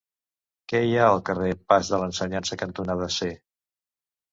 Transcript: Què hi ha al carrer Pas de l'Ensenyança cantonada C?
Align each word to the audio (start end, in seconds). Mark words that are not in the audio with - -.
Què 0.71 0.79
hi 0.85 0.95
ha 1.01 1.09
al 1.09 1.21
carrer 1.27 1.51
Pas 1.73 1.93
de 1.93 2.01
l'Ensenyança 2.05 2.59
cantonada 2.65 3.13
C? 3.21 3.31